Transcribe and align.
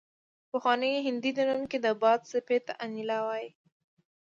په 0.03 0.47
پخواني 0.57 0.91
هندي 1.07 1.31
دینونو 1.37 1.65
کې 1.71 1.79
د 1.81 1.87
باد 2.01 2.19
څپې 2.29 2.57
ته 2.65 2.73
انیلا 2.85 3.19
ویل 3.27 3.49